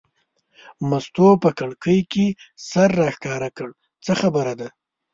[0.89, 2.25] مستو په کړکۍ کې
[2.69, 3.69] سر راښکاره کړ:
[4.05, 4.67] څه خبره ده.